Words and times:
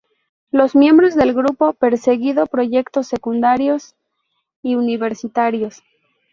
Los 0.49 0.75
miembros 0.75 1.13
del 1.13 1.31
grupo 1.31 1.73
perseguido 1.73 2.47
proyectos 2.47 3.05
secundarios 3.05 3.93
y 4.63 4.73
universitarios. 4.73 5.83